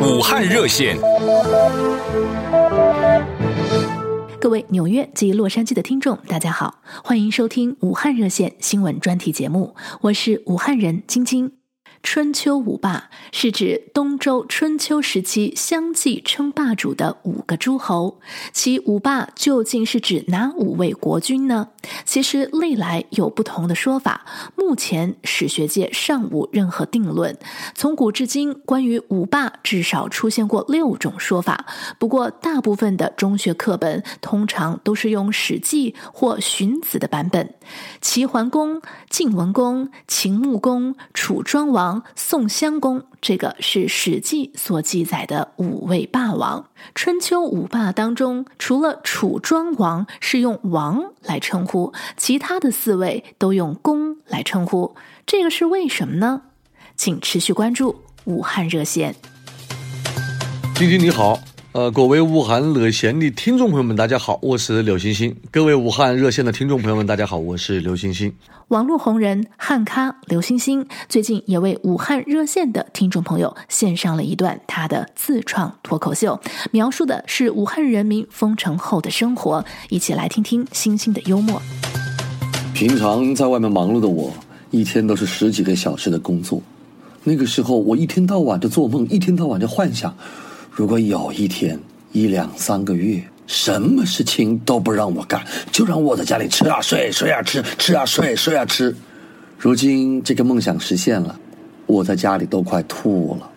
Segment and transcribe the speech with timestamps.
[0.00, 0.96] 武汉热线，
[4.40, 11.59] 各位纽约及洛杉矶的听众，大家好，欢迎收听武汉热线新闻专题节目，我是武汉人晶晶。
[12.02, 18.18] 春秋五霸是指东周春秋时期相继称霸主的五个诸侯，
[18.52, 21.68] 其五霸究竟是指哪五位国君呢？
[22.04, 24.24] 其实历来有不同的说法，
[24.56, 27.38] 目前史学界尚无任何定论。
[27.74, 31.66] 从古至今，关于五霸至少出现过六种说法，
[31.98, 37.54] 不过大部分的中学课本通常都是用《史记》或《荀子》的版本。
[38.00, 41.89] 齐桓公、晋文公、秦穆公、楚庄王。
[42.14, 46.66] 宋襄公，这个是《史记》所记载的五位霸王。
[46.94, 54.94] 春秋五霸当中，除了楚庄王是用王来称呼，其他的四位都用公来称呼。
[55.26, 56.42] 这个是为什么呢？
[56.96, 59.14] 请持续关注武汉热线。
[60.74, 61.38] 晶晶你好。
[61.72, 65.36] 呃，各位武汉热线的听众朋友们，大家好，我是刘星星。
[65.52, 68.34] 各位武汉热线的听众朋友们，大家好，我是刘星星。
[68.68, 76.40] 网络红人汉咖刘星星最近也为武汉热线的听众朋友献上了一段他的自创脱口秀，
[76.72, 79.64] 描述的是武汉人民封城后的生活。
[79.90, 81.62] 一起来听听星星的幽默。
[82.74, 84.32] 平常在外面忙碌的我，
[84.72, 86.60] 一天都是十几个小时的工作。
[87.22, 90.12] 那个时候，我一天到晚的做梦，一天到晚的幻想。
[90.80, 91.78] 如果有一天，
[92.10, 98.96] 一两三个月，什么事情都不让我干，就让我在家里吃啊睡，睡啊吃，吃啊睡，睡啊吃。
[99.58, 101.38] 如今这个梦想实现了，
[101.84, 103.50] 我在家里都快吐了。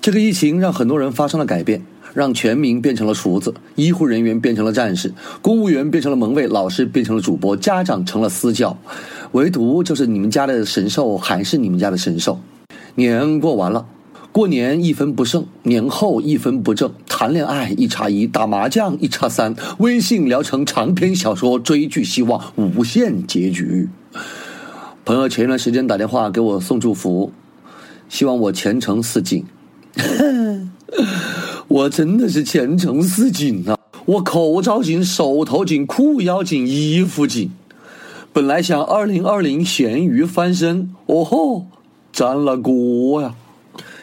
[0.00, 1.82] 这个疫情让很多人发生了改变，
[2.14, 8.74] 让全民变成了厨子，医护人员变成了战士，公务员变成了门卫，老师变成了主播，家长成了私教，
[9.32, 12.40] 唯独就是你们家的神兽还是你们家的神兽。
[12.94, 13.84] 年过完了。
[14.32, 16.92] 过年一分不剩，年后一分不挣。
[17.08, 23.88] 谈恋爱一差一，打麻将一差三，微信聊成长篇小说，追剧希望无限结局。
[25.04, 27.32] 朋友前一段时间打电话给我送祝福，
[28.08, 29.44] 希望我前程似锦。
[31.66, 33.76] 我真的是前程似锦啊！
[34.06, 37.50] 我口罩紧，手头紧，裤腰紧，衣服紧。
[38.32, 41.66] 本来想二零二零咸鱼翻身，哦吼，
[42.12, 43.34] 沾了锅呀！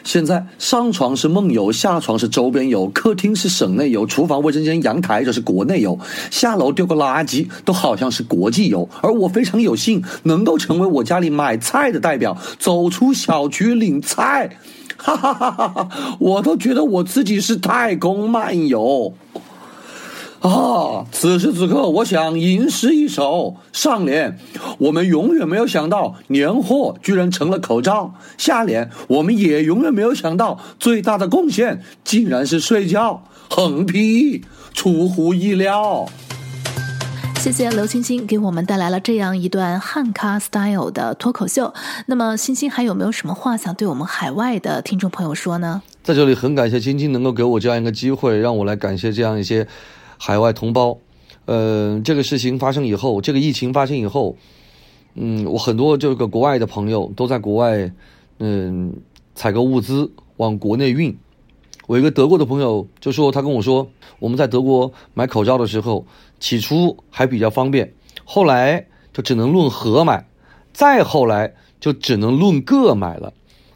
[0.08, 5.98] 现在上床是梦游，下床是周边游，客厅是省内游，厨房、卫生间、阳台就是国内游，
[6.30, 8.88] 下楼丢个垃圾都好像是国际游。
[9.02, 14.56] 而我非常有幸能够成为我家里买菜的代表，走出小区领菜，
[14.96, 16.16] 哈哈哈哈哈！
[16.18, 19.12] 我都觉得我自己是太空漫游。
[20.40, 21.04] 啊！
[21.10, 23.56] 此时此刻，我想吟诗一首。
[23.72, 24.38] 上联：
[24.78, 28.14] 我们永远没有想到年货居然成了口罩。
[28.36, 33.24] 下联：我们也永远没有想到最大的贡献竟然是睡觉。
[33.50, 36.08] 横批：出乎意料。
[37.40, 41.72] 谢谢刘星星给我们带来了这样一段汉咖 style 的脱口秀。
[42.06, 45.82] 那么，星星还有没有什么话想对我们海外的听众朋友说呢？
[46.02, 49.66] 在这里，很感谢晶晶能够给我这样一个机会，让我来感谢这样一些。
[50.18, 50.98] 海外同胞，
[51.46, 54.36] 呃，这个事情发生以后，这个疫情发生以后，
[55.14, 57.90] 嗯，我很多这个国外的朋友都在国外，
[58.38, 58.92] 嗯，
[59.34, 61.16] 采购物资往国内运。
[61.86, 66.04] 我一个德国的朋友就说，他跟我说，我们在德国买口罩的时候，
[66.40, 70.26] 起初还比较方便，后来就只能论盒买，
[70.72, 73.32] 再后来就只能论个买了。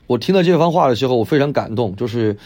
[0.08, 2.36] 我听到这番话的时候，我非常感动，就是。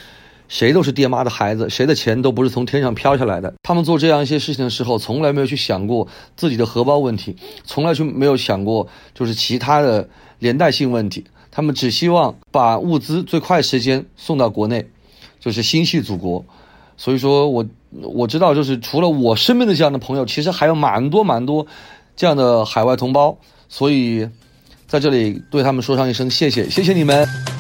[0.48, 3.54] 谁都是爹妈的孩子，谁的钱都不是从天上飘下来的。
[3.62, 10.08] 他们做这样一些事情的时候，从来没有去想过自己的荷包问题，从来就没有想过就是其他的
[10.38, 11.24] 连带性问题。
[11.50, 14.86] 他们只希望把物资最快时间送到国内，
[15.40, 16.44] 就是心系祖国。
[16.98, 21.66] 所以说我我知道，就是除了我身边的这样的朋友，其实还有蛮多蛮多
[22.14, 23.36] 这样的海外同胞。
[23.68, 24.28] 所以
[24.86, 27.55] 在这里对他们说上一声谢谢，谢谢你们。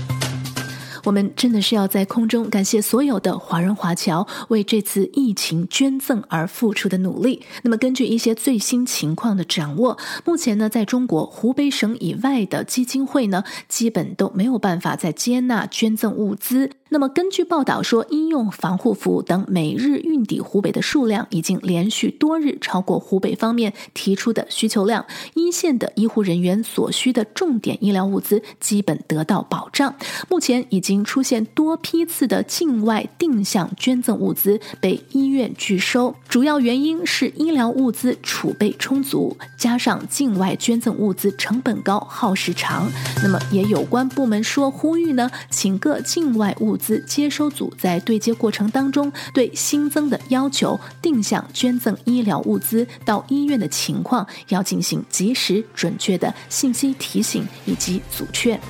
[1.06, 7.40] 我们真的是要在空中感谢所有的华人华侨为这次疫情捐赠而付出的努力。
[7.62, 16.72] 那么，根据一些最新情况的掌握，目前呢，在中国湖北省以外的基金会呢，基本都没有办法再接纳捐赠物资。
[16.88, 25.04] 那么，根据报道说，医用防护服等每日运抵湖北的数量已经连续多日超过湖北方面提出的需求量。
[25.34, 29.92] 一线的医护人员所需的重点医疗物资基本得到保障。
[30.28, 42.88] 目前已经出现多批次的境外定向捐赠物资被医院拒收，主要原因是医疗物资储备充足，加上境外捐赠物资成本高、耗时长。
[43.24, 58.60] 那么，也有关部门说呼吁呢，请各境外物物资接收组在对接过程当中对新增的要求、定向捐赠医疗物资到医院的情况，要进行及时准确的信息提醒以及阻却。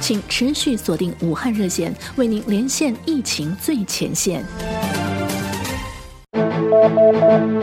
[0.00, 4.44] 请持续锁定武汉热线，为您连线疫情最前线。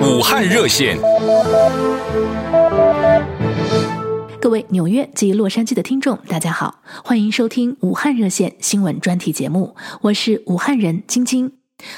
[0.01, 0.97] 武汉热线，
[4.41, 11.53] 各位纽约及洛杉矶的听众，大家好，欢迎收听武汉热线新闻专题节目，我是武汉人晶晶。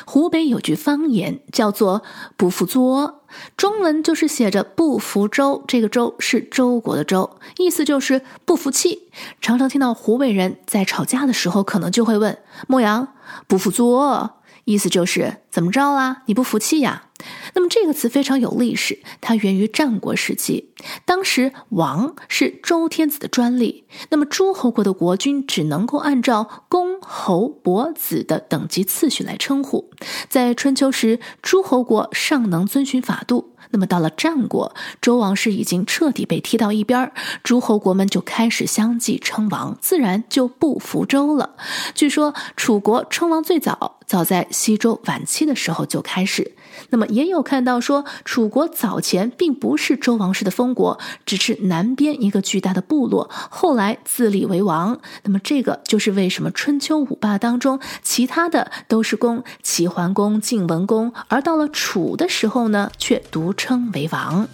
[0.05, 2.03] 湖北有句方言叫做
[2.35, 3.23] “不服作”，
[3.55, 9.09] 中文就是写着“不服周”，这个“周”是周国的“周”，意思就是不服气。
[9.39, 12.37] 常常听到湖北人在吵架的时候，可能就会问
[12.67, 13.07] ：“莫阳
[13.47, 16.23] 不服作”，意思就是怎么着啦？
[16.25, 17.09] 你不服气呀？
[17.53, 20.73] 那么这个词非常有历史，它源于战国时期。
[21.05, 29.89] 当时王是周天子的专利，那么诸侯国的国君只能够按照公、侯、伯、子的等级次序来称呼。
[30.29, 33.53] 在春秋时，诸侯国尚能遵循法度。
[33.69, 37.11] 那么到了战国，周王室已经彻底被踢到一边，
[37.41, 41.55] 诸侯国们就开始相继称王，自然就不服周了。
[41.95, 46.51] 据说楚国称王最早，早在西周晚期的时候就开始。
[46.91, 54.99] 那么也有看到说，楚国早前并不是周王室的封国，只是南边一个巨大的部落，后来自立为王。
[55.23, 64.47] 那么这个就是为什么春秋五霸当中，其他的都是公，齐桓公、晋文公，而到了楚的时候呢，却独称为王。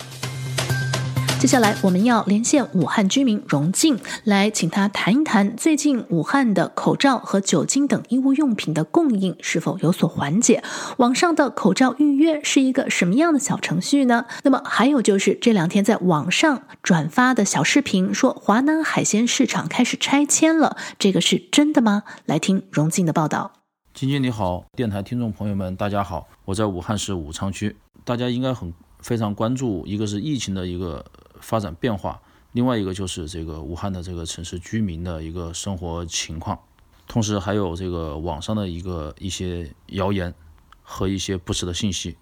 [1.39, 10.61] 接下来我们要连线武汉居民荣静，来请他谈一谈最近武汉的口罩和酒精等医务用品的供应是否有所缓解？
[10.97, 14.25] 网上的口罩预约是一个什么样的小程序呢？
[14.43, 22.03] 那么还有就是这两天在网上转发的小视频，说华南海鲜市场开始拆迁了，这个是真的吗？
[22.25, 23.53] 来听荣静的报道。
[23.93, 31.03] 晶晶你好，电台听众朋友们大家好，我在武汉市武昌区，大家应该很非常关注，一个是疫情的一个。
[31.39, 32.21] 发展变化，
[32.53, 36.59] 另外一个就是这个武汉的这个城市居民的一个生活情况，
[37.07, 40.33] 同时还有这个网上的一个一些谣言
[40.81, 42.17] 和一些不实的信息。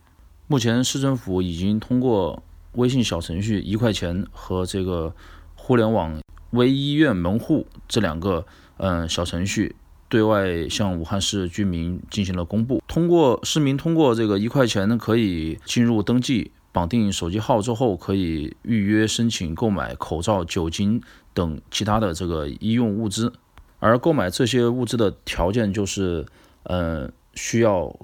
[0.47, 2.41] 目前市政府已经通过
[2.73, 5.13] 微信小程序“一块钱”和这个
[5.55, 6.21] 互联网
[6.51, 8.45] 微医院门户这两个
[8.77, 9.75] 嗯小程序，
[10.07, 12.81] 对外向武汉市居民进行了公布。
[12.87, 16.51] 通过市民通过这个“一块钱呢”可以进入登记。
[16.71, 21.01] 绑定手机号之后，可以预约申请购买口罩、酒精
[21.33, 23.33] 等其他的这个医用物资。
[23.79, 26.25] 而购买这些物资的条件就是，
[26.63, 27.95] 嗯，需要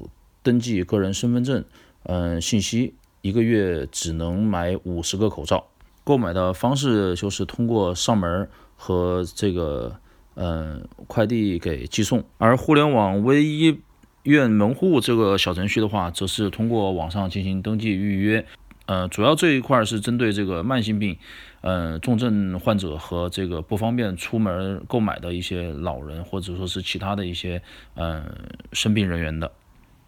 [0.44, 1.64] 登记个人身份证，
[2.04, 5.66] 嗯，信息，一个月只能买五十个口罩。
[6.04, 9.96] 购买的方式就是通过上门和这个，
[10.36, 12.24] 嗯，快递给寄送。
[12.38, 13.80] 而互联网唯一
[14.24, 18.46] 院门户这个小程序的话，则是通过网上进行登记预约。
[18.86, 21.18] 呃，主要这一块是针对这个慢性病，
[21.62, 27.62] 呃，重症患者和这个不方便出门购买的一些老人，或者说是其他的一些
[27.96, 28.26] 呃
[28.74, 29.50] 生病人员的。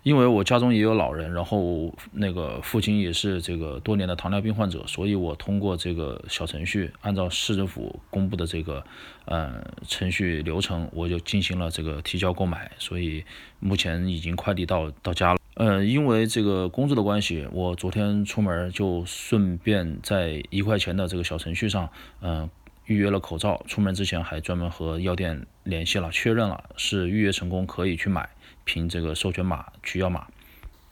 [0.05, 8.85] 因为我家中也有老人，然后那个父亲也是这个多年的糖尿病患者，所以我通过这个小程序，按照市政府公布的这个
[9.25, 13.23] 呃程序流程，我就进行了这个提交购买，所以
[13.59, 15.39] 目前已经快递到到家了。
[15.55, 21.89] 呃，因为这个工作的关系，我昨天出门就顺便在一块钱的这个小程序上，
[22.21, 22.47] 嗯、
[22.85, 23.63] 预约了口罩。
[23.67, 28.29] 出门之前还专门和药店联系了，确认了是预约成功，可以去买。
[28.67, 30.25] 凭这个授权码取药码，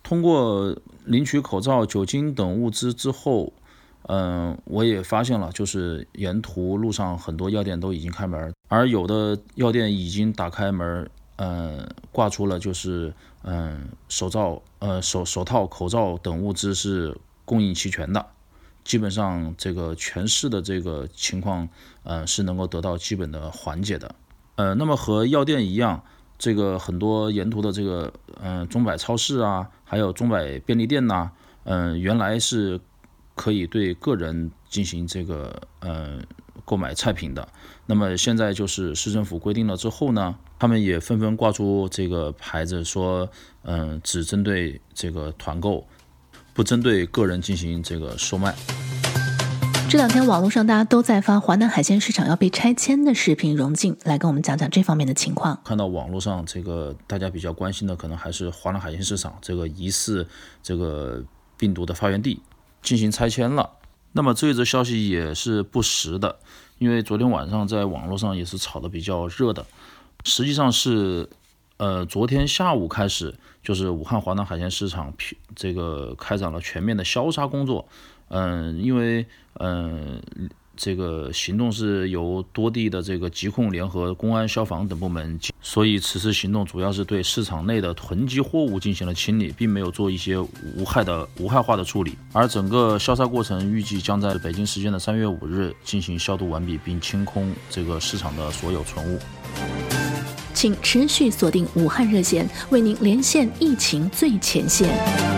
[0.03, 3.51] 通过领取口罩、酒精等物资之后，
[4.03, 18.23] 嗯，我也发现了，就是沿途路上很多药店都已经开门，而有的药店已经打开门，嗯，挂出了就是嗯手罩、呃手手套、口罩等物资是供应齐全的，
[18.83, 21.67] 基本上这个全市的这个情况，
[22.03, 24.15] 呃，是能够得到基本的缓解的，
[24.55, 26.03] 呃，那么和药店一样。
[26.39, 28.11] 这个很多沿途的这个，
[28.41, 31.31] 嗯，中百超市啊，还有中百便利店呐，
[31.63, 32.81] 嗯，原来是
[33.33, 36.21] 可以对个人进行这个，嗯，
[36.65, 37.47] 购买菜品的。
[37.85, 43.29] 那么现在就是市政府规定了之后呢，他们也纷纷挂出这个牌子，说，
[43.61, 45.87] 嗯，只针对这个团购，
[46.53, 48.55] 不针对个人进行这个售卖。
[49.89, 55.60] 这两天网络上大家都在发华南海鲜市场要被拆迁的视频，荣静来跟我们讲讲这方面的情况。
[55.63, 60.27] 看到网络上这个大家比较关心的，可能还是华南海鲜市场这个疑似
[60.63, 61.24] 这个
[61.57, 62.41] 病毒的发源地
[62.81, 63.69] 进行拆迁了。
[64.13, 66.38] 那么这一则消息也是不实的，
[66.79, 69.63] 因为昨天晚上在网络上也是炒得比较热的。
[70.24, 71.29] 实际上是，
[71.77, 75.13] 呃，昨天下午开始，就是武汉华南海鲜市场
[75.55, 77.87] 这个开展了全面的消杀工作。
[78.29, 79.25] 嗯，因为
[79.59, 80.21] 嗯。
[80.75, 90.35] 这个行动是由多地的这个疾控联合、公安、消防等部门，所以此次行动主要是对市场内的囤积货物进行了清理，并没有做一些
[90.75, 92.17] 无害的无害化的处理。
[92.31, 99.19] 而整个消杀过程预计将在北京时间的三月五日进行消毒完毕，并清空这个市场的所有存物。
[100.63, 105.32] 请持续锁定武汉热线，为您连线疫情最前线。